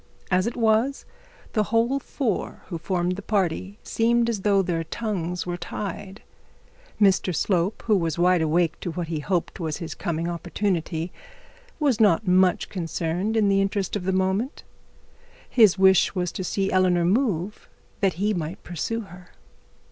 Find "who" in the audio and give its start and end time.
2.69-2.79, 7.85-7.95